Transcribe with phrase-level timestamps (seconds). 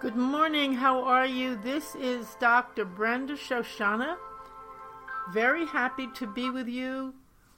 [0.00, 0.72] Good morning.
[0.72, 1.56] How are you?
[1.56, 2.86] This is Dr.
[2.86, 4.16] Brenda Shoshanna.
[5.30, 7.12] Very happy to be with you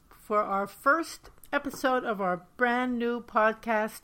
[0.09, 4.01] for our first episode of our brand new podcast,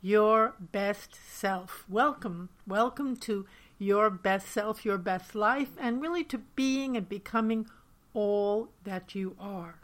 [0.00, 1.84] Your Best Self.
[1.86, 2.48] Welcome.
[2.66, 3.44] Welcome to
[3.78, 7.66] Your Best Self, Your Best Life, and really to being and becoming
[8.14, 9.80] all that you are.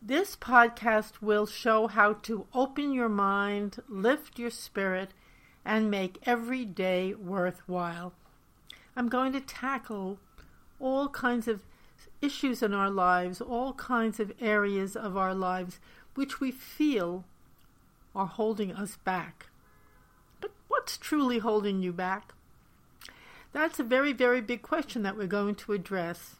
[0.00, 5.10] This podcast will show how to open your mind, lift your spirit,
[5.66, 8.12] and make every day worthwhile.
[8.96, 10.18] I'm going to tackle
[10.78, 11.62] all kinds of
[12.22, 15.80] issues in our lives, all kinds of areas of our lives
[16.14, 17.24] which we feel
[18.14, 19.48] are holding us back.
[20.40, 22.32] But what's truly holding you back?
[23.52, 26.36] That's a very, very big question that we're going to address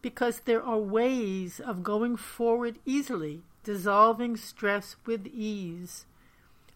[0.00, 6.06] because there are ways of going forward easily, dissolving stress with ease,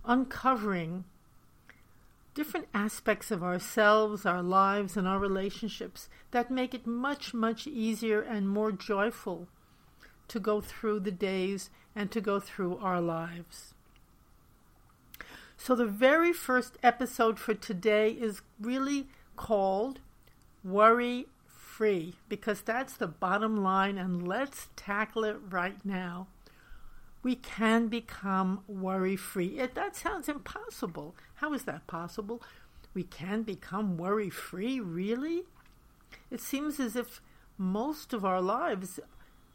[0.05, 1.05] uncovering
[2.35, 8.21] different aspects of ourselves, our lives, and our relationships that make it much, much easier
[8.21, 9.49] and more joyful
[10.29, 13.75] to go through the days and to go through our lives.
[15.57, 20.01] So, the very first episode for today is really called
[20.65, 26.29] Worry Free because that's the bottom line, and let's tackle it right now
[27.23, 29.61] we can become worry free.
[29.75, 31.15] That sounds impossible.
[31.37, 32.43] How is that possible?
[32.95, 35.45] We can become worry free, really?
[36.31, 37.21] It seems as if
[37.59, 38.99] most of our lives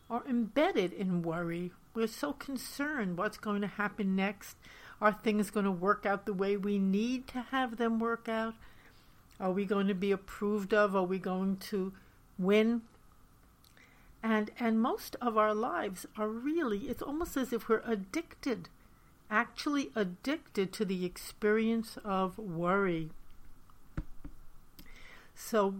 [0.09, 1.71] are embedded in worry.
[1.93, 4.57] We're so concerned what's going to happen next.
[5.01, 8.53] Are things going to work out the way we need to have them work out?
[9.39, 10.95] Are we going to be approved of?
[10.95, 11.91] Are we going to
[12.37, 12.83] win?
[14.25, 18.69] And and most of our lives are really it's almost as if we're addicted
[19.29, 23.09] actually addicted to the experience of worry.
[25.33, 25.73] So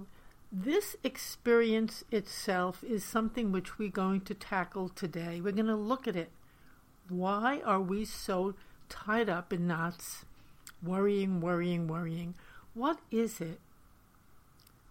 [0.52, 5.42] this experience itself is something which we're going to tackle today.
[5.42, 6.32] We're going to look at it.
[7.08, 8.56] Why are we so
[8.90, 10.26] tied up in knots
[10.82, 12.34] worrying worrying worrying?
[12.74, 13.60] What is it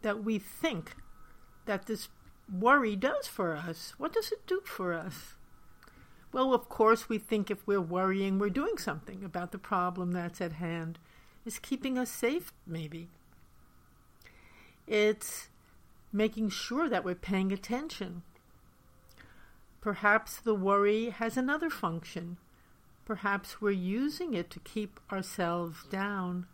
[0.02, 0.94] that we think
[1.66, 2.08] that this
[2.52, 3.94] worry does for us.
[3.98, 5.34] What does it do for us?
[6.32, 10.40] Well, of course, we think if we're worrying, we're doing something about the problem that's
[10.40, 10.98] at hand.
[11.46, 13.08] It's keeping us safe, maybe.
[14.86, 15.48] It's
[16.12, 18.22] making sure that we're paying attention.
[19.80, 22.38] Perhaps the worry has another function.
[23.04, 26.46] Perhaps we're using it to keep ourselves down.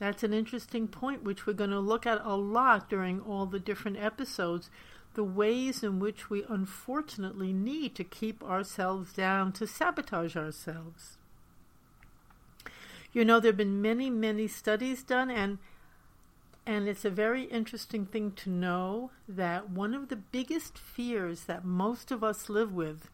[0.00, 3.60] That's an interesting point, which we're going to look at a lot during all the
[3.60, 4.70] different episodes.
[5.12, 11.18] The ways in which we unfortunately need to keep ourselves down, to sabotage ourselves.
[13.12, 15.58] You know, there have been many, many studies done, and
[16.64, 21.64] and it's a very interesting thing to know that one of the biggest fears that
[21.64, 23.10] most of us live with,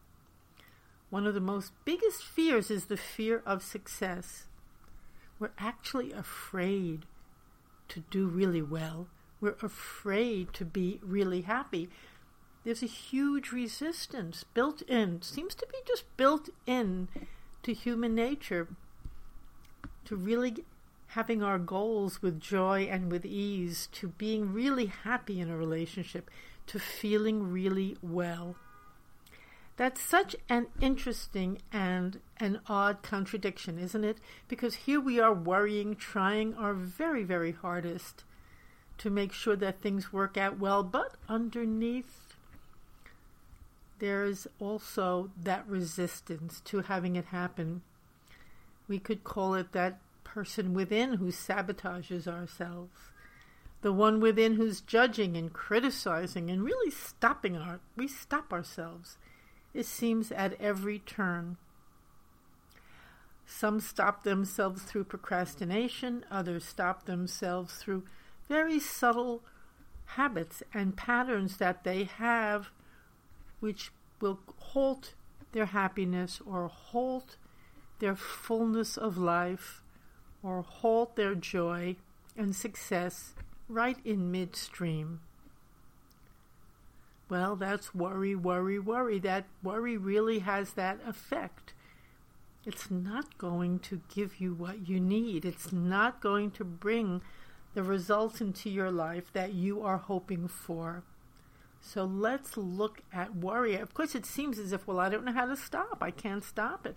[1.09, 4.45] one of the most biggest fears is the fear of success.
[5.39, 7.05] We're actually afraid
[7.89, 9.07] to do really well.
[9.39, 11.89] We're afraid to be really happy.
[12.63, 17.07] There's a huge resistance built in, seems to be just built in
[17.63, 18.67] to human nature
[20.05, 20.65] to really
[21.07, 26.29] having our goals with joy and with ease, to being really happy in a relationship,
[26.65, 28.55] to feeling really well.
[29.77, 34.17] That's such an interesting and an odd contradiction, isn't it?
[34.47, 38.23] Because here we are worrying, trying our very, very hardest
[38.97, 42.33] to make sure that things work out well, but underneath
[43.99, 47.83] there's also that resistance to having it happen.
[48.87, 53.11] We could call it that person within who sabotages ourselves,
[53.81, 59.17] the one within who's judging and criticizing and really stopping our we stop ourselves
[59.77, 61.55] it seems at every turn.
[63.45, 68.03] Some stop themselves through procrastination, others stop themselves through
[68.49, 69.43] very subtle
[70.17, 72.69] habits and patterns that they have,
[73.59, 75.13] which will halt
[75.51, 77.37] their happiness or halt
[77.99, 79.83] their fullness of life
[80.41, 81.95] or halt their joy
[82.35, 83.35] and success
[83.69, 85.19] right in midstream.
[87.29, 89.19] Well, that's worry, worry, worry.
[89.19, 91.73] That worry really has that effect.
[92.65, 95.45] It's not going to give you what you need.
[95.45, 97.21] It's not going to bring
[97.73, 101.03] the results into your life that you are hoping for.
[101.79, 103.75] So let's look at worry.
[103.75, 105.99] Of course, it seems as if, well, I don't know how to stop.
[106.01, 106.95] I can't stop it.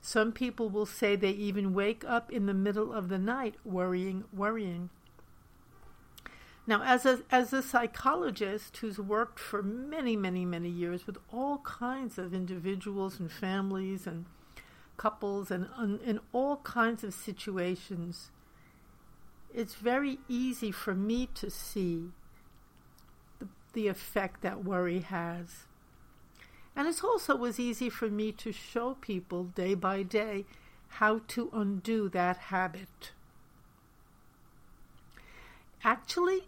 [0.00, 4.24] Some people will say they even wake up in the middle of the night worrying,
[4.32, 4.90] worrying.
[6.70, 11.58] Now, as a, as a psychologist who's worked for many, many, many years with all
[11.58, 14.26] kinds of individuals and families and
[14.96, 15.66] couples and
[16.06, 18.30] in all kinds of situations,
[19.52, 22.12] it's very easy for me to see
[23.40, 25.66] the the effect that worry has.
[26.76, 30.44] And it also was easy for me to show people day by day
[31.00, 33.10] how to undo that habit.
[35.82, 36.46] Actually,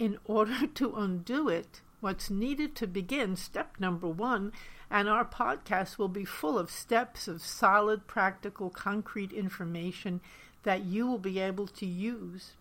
[0.00, 4.52] in order to undo it, what's needed to begin, step number one,
[4.90, 10.20] and our podcast will be full of steps of solid, practical, concrete information
[10.64, 12.54] that you will be able to use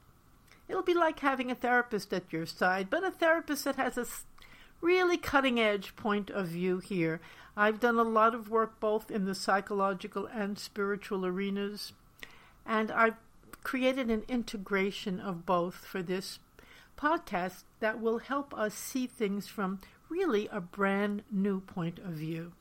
[0.70, 4.06] It'll be like having a therapist at your side, but a therapist that has a
[4.82, 7.20] really cutting edge point of view here.
[7.58, 11.94] I've done a lot of work both in the psychological and spiritual arenas,
[12.68, 13.16] and I've
[13.64, 16.38] created an integration of both for this
[17.00, 19.80] podcast that will help us see things from
[20.10, 22.52] really a brand new point of view.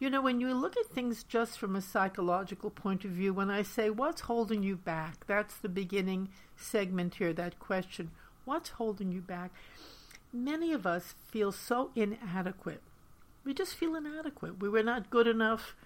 [0.00, 3.50] You know, when you look at things just from a psychological point of view, when
[3.50, 5.26] I say, What's holding you back?
[5.26, 8.10] That's the beginning segment here, that question.
[8.44, 9.52] What's holding you back?
[10.32, 12.82] Many of us feel so inadequate.
[13.44, 14.60] We just feel inadequate.
[14.60, 15.76] We were not good enough.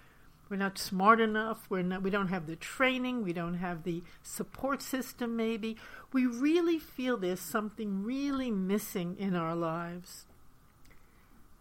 [0.49, 1.67] We're not smart enough.
[1.69, 3.23] We're not, we don't have the training.
[3.23, 5.77] We don't have the support system, maybe.
[6.11, 10.25] We really feel there's something really missing in our lives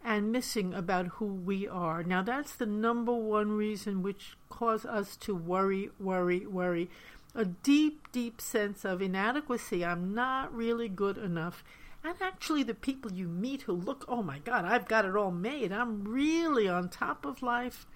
[0.02, 2.02] and missing about who we are.
[2.02, 6.88] Now, that's the number one reason which cause us to worry, worry, worry.
[7.34, 9.84] A deep, deep sense of inadequacy.
[9.84, 11.62] I'm not really good enough.
[12.02, 15.30] And actually, the people you meet who look, oh my God, I've got it all
[15.30, 15.72] made.
[15.72, 17.86] I'm really on top of life.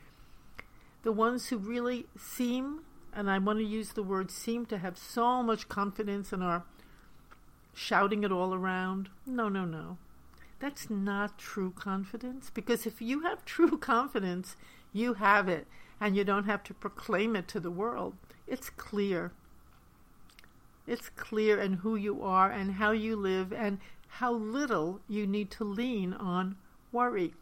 [1.03, 2.83] The ones who really seem,
[3.13, 6.65] and I want to use the word seem, to have so much confidence and are
[7.75, 9.09] shouting it all around.
[9.27, 9.99] No, no, no.
[10.61, 14.57] That's not true confidence because if you have true confidence,
[14.93, 15.67] you have it
[16.01, 18.15] and you don't have to proclaim it to the world.
[18.47, 19.33] It's clear.
[20.87, 25.51] It's clear in who you are and how you live and how little you need
[25.53, 26.57] to lean on
[26.93, 27.35] worry.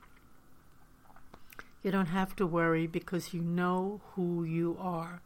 [1.82, 5.22] You don't have to worry because you know who you are.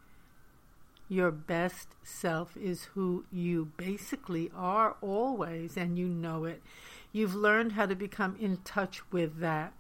[1.09, 6.62] Your best self is who you basically are always, and you know it.
[7.12, 9.75] You've learned how to become in touch with that.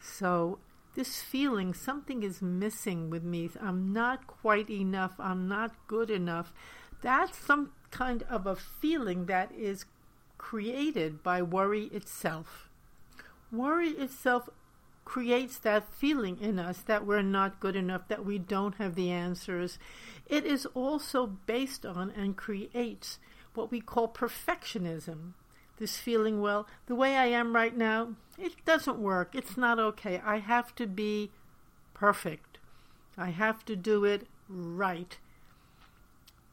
[0.00, 0.58] So,
[0.94, 3.50] this feeling, something is missing with me.
[3.60, 5.14] I'm not quite enough.
[5.18, 6.52] I'm not good enough.
[7.02, 9.84] That's some kind of a feeling that is
[10.38, 12.67] created by worry itself.
[13.50, 14.48] Worry itself
[15.04, 19.10] creates that feeling in us that we're not good enough, that we don't have the
[19.10, 19.78] answers.
[20.26, 23.18] It is also based on and creates
[23.54, 25.32] what we call perfectionism.
[25.78, 29.34] This feeling, well, the way I am right now, it doesn't work.
[29.34, 30.20] It's not okay.
[30.24, 31.30] I have to be
[31.94, 32.58] perfect.
[33.16, 35.16] I have to do it right.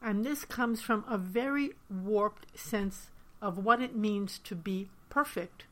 [0.00, 3.10] And this comes from a very warped sense
[3.42, 5.64] of what it means to be perfect.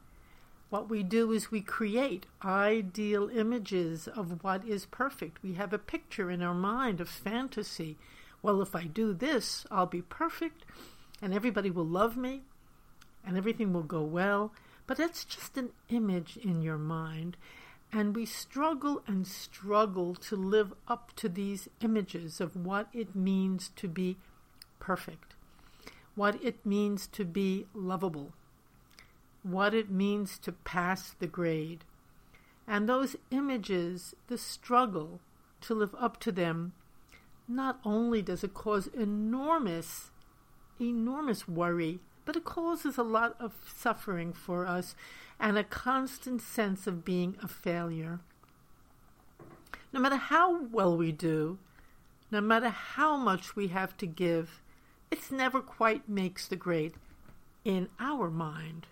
[0.75, 5.41] What we do is we create ideal images of what is perfect.
[5.41, 7.97] We have a picture in our mind of fantasy.
[8.43, 10.65] Well, if I do this, I'll be perfect
[11.23, 12.43] and everybody will love me
[13.25, 14.53] and everything will go well.
[14.89, 17.37] But that's just an image in your mind.
[17.93, 23.71] And we struggle and struggle to live up to these images of what it means
[23.77, 24.17] to be
[24.81, 25.37] perfect,
[26.17, 28.33] what it means to be lovable,
[29.45, 31.85] what it means to pass the grade.
[32.67, 35.21] And those images, the struggle
[35.61, 36.73] to live up to them,
[37.47, 40.11] not only does it cause enormous
[40.81, 44.95] enormous worry, but it causes a lot of suffering for us
[45.39, 48.21] and a constant sense of being a failure.
[49.93, 51.59] No matter how well we do,
[52.31, 54.63] no matter how much we have to give,
[55.11, 56.95] it never quite makes the grade
[57.65, 58.87] in our mind.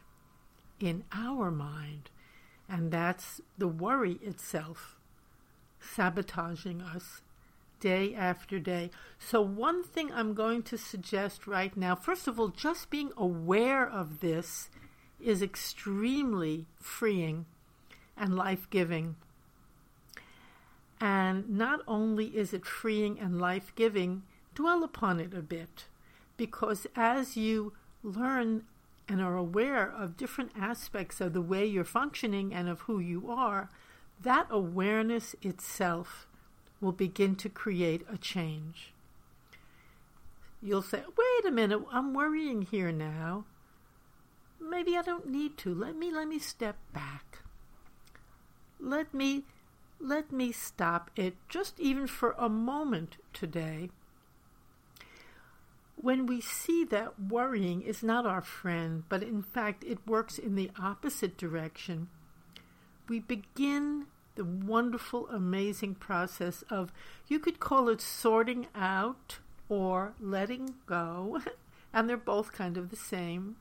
[0.82, 2.10] In our mind.
[2.68, 4.96] And that's the worry itself
[5.80, 7.22] sabotaging us
[7.80, 8.90] day after day.
[9.18, 13.88] So, one thing I'm going to suggest right now first of all, just being aware
[13.88, 14.70] of this
[15.20, 17.46] is extremely freeing
[18.16, 19.16] and life giving.
[21.00, 24.22] And not only is it freeing and life giving,
[24.54, 25.86] dwell upon it a bit.
[26.36, 27.72] because as you
[28.02, 28.64] learn
[29.12, 33.30] and are aware of different aspects of the way you're functioning and of who you
[33.30, 33.68] are,
[34.18, 36.26] that awareness itself
[36.80, 38.94] will begin to create a change.
[40.62, 43.44] You'll say, wait a minute, I'm worrying here now.
[44.58, 45.74] Maybe I don't need to.
[45.74, 47.40] Let me let me step back.
[48.80, 49.42] Let me
[50.00, 53.90] let me stop it just even for a moment today
[55.96, 60.54] when we see that worrying is not our friend, but in fact it works in
[60.54, 62.08] the opposite direction,
[63.08, 66.92] we begin the wonderful, amazing process of,
[67.28, 71.40] you could call it sorting out or letting go,
[71.92, 73.56] and they're both kind of the same.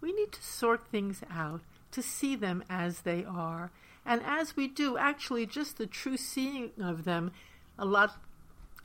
[0.00, 3.70] We need to sort things out to see them as they are.
[4.04, 7.32] And as we do, actually, just the true seeing of them,
[7.78, 8.16] a lot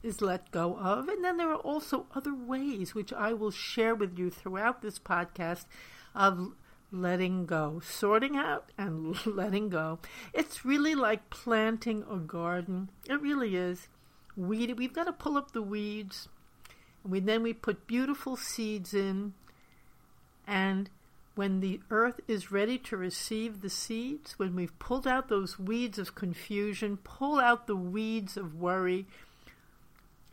[0.04, 1.08] is let go of.
[1.08, 5.00] And then there are also other ways, which I will share with you throughout this
[5.00, 5.66] podcast,
[6.14, 6.54] of
[6.92, 10.00] letting go, sorting out and letting go.
[10.34, 12.90] It's really like planting a garden.
[13.10, 13.88] It really is.
[14.36, 14.78] Weed.
[14.78, 16.28] We've got to pull up the weeds.
[17.04, 19.34] And we then we put beautiful seeds in,
[20.46, 20.90] and
[21.36, 25.98] when the earth is ready to receive the seeds, when we've pulled out those weeds
[25.98, 29.08] of confusion, pull out the weeds of worry,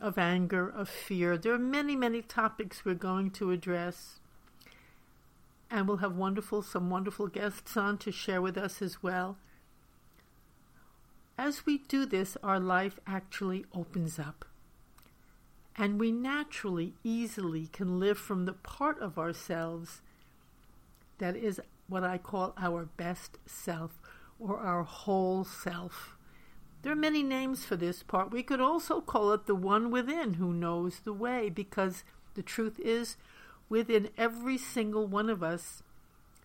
[0.01, 1.37] of anger, of fear.
[1.37, 4.21] There are many, many topics we're going to address.
[5.71, 9.37] And we'll have wonderful, some wonderful guests on to share with us as well.
[11.37, 14.45] As we do this, our life actually opens up.
[15.77, 20.03] And we naturally, easily can live from the part of ourselves
[21.19, 24.01] that is what I call our best self
[24.39, 26.17] or our whole self.
[26.83, 28.31] There are many names for this part.
[28.31, 32.05] We could also call it the one within who knows the way, because
[32.35, 33.17] the truth is,
[33.69, 35.83] within every single one of us,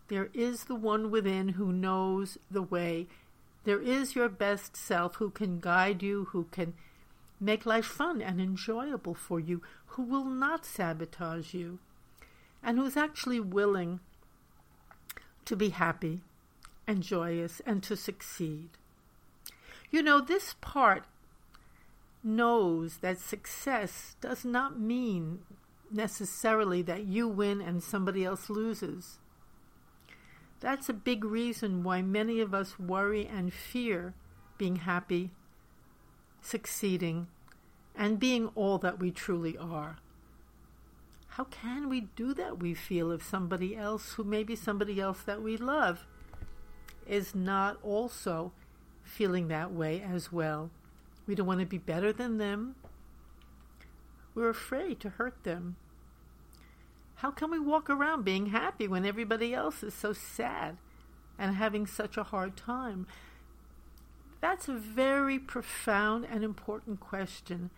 [0.08, 3.08] there is the one within who knows the way.
[3.64, 6.74] There is your best self who can guide you, who can
[7.40, 11.80] make life fun and enjoyable for you, who will not sabotage you,
[12.62, 14.00] and who's actually willing
[15.46, 16.22] to be happy
[16.88, 18.70] and joyous and to succeed.
[19.94, 21.06] You know, this part
[22.24, 25.42] knows that success does not mean
[25.92, 29.20] necessarily that you win and somebody else loses.
[30.62, 34.16] That's a big reason why many of us worry and fear
[34.58, 35.30] being happy,
[36.42, 37.28] succeeding,
[37.96, 39.98] and being all that we truly are.
[41.28, 45.22] How can we do that, we feel, if somebody else, who may be somebody else
[45.22, 46.08] that we love,
[47.06, 48.54] is not also
[49.04, 50.70] feeling that way as well.
[51.28, 52.76] We don't want to be better than them.
[54.36, 55.76] We're afraid to hurt them.
[57.16, 60.78] How can we walk around being happy when everybody else is so sad
[61.38, 63.08] and having such a hard time?
[64.42, 67.70] That's a very profound and important question.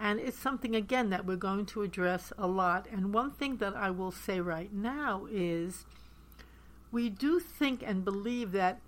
[0.00, 2.86] And it's something, again, that we're going to address a lot.
[2.90, 5.84] And one thing that I will say right now is
[6.90, 8.80] we do think and believe that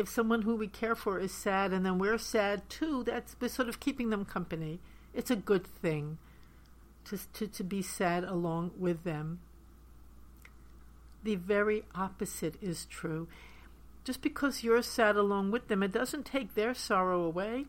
[0.00, 3.48] if someone who we care for is sad and then we're sad too, that's we're
[3.48, 4.80] sort of keeping them company.
[5.14, 6.18] It's a good thing
[7.04, 9.40] to, to, to be sad along with them.
[11.22, 13.28] The very opposite is true.
[14.04, 17.66] Just because you're sad along with them, it doesn't take their sorrow away.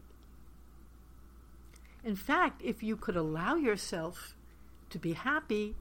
[2.04, 4.36] In fact, if you could allow yourself
[4.90, 5.76] to be happy,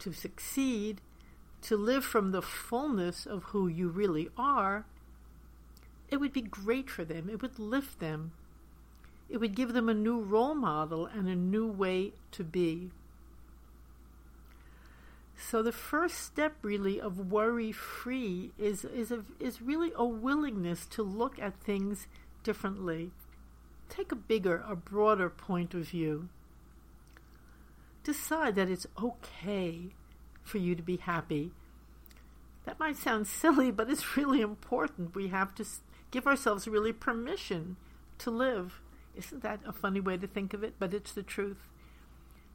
[0.00, 1.00] to succeed,
[1.62, 4.84] to live from the fullness of who you really are,
[6.10, 7.28] it would be great for them.
[7.28, 8.32] It would lift them.
[9.28, 12.90] It would give them a new role model and a new way to be.
[15.36, 20.86] So the first step really of worry free is is a, is really a willingness
[20.86, 22.08] to look at things
[22.42, 23.12] differently.
[23.88, 26.28] Take a bigger, a broader point of view.
[28.02, 29.90] Decide that it's okay
[30.42, 31.52] for you to be happy.
[32.64, 35.14] That might sound silly, but it's really important.
[35.14, 35.64] We have to
[36.10, 37.76] give ourselves really permission
[38.18, 38.80] to live.
[39.16, 40.74] Isn't that a funny way to think of it?
[40.78, 41.68] But it's the truth.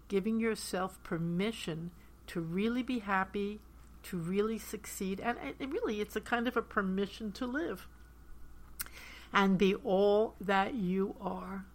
[0.08, 1.92] Giving yourself permission
[2.28, 3.60] to really be happy,
[4.04, 7.88] to really succeed, and it really it's a kind of a permission to live
[9.34, 11.66] and be all that you are.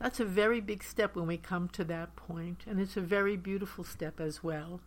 [0.00, 3.36] That's a very big step when we come to that point, and it's a very
[3.36, 4.80] beautiful step as well.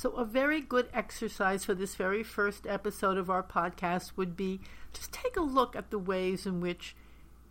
[0.00, 4.60] So, a very good exercise for this very first episode of our podcast would be
[4.94, 6.96] just take a look at the ways in which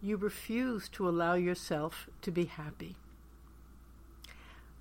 [0.01, 2.95] you refuse to allow yourself to be happy.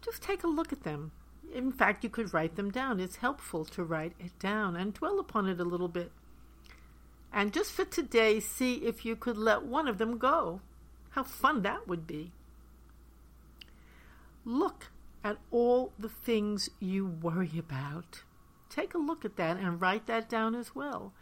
[0.00, 1.12] Just take a look at them.
[1.54, 3.00] In fact, you could write them down.
[3.00, 6.10] It's helpful to write it down and dwell upon it a little bit.
[7.34, 10.62] And just for today, see if you could let one of them go.
[11.10, 12.32] How fun that would be.
[14.46, 14.86] Look
[15.24, 18.22] at all the things you worry about.
[18.70, 21.12] Take a look at that and write that down as well.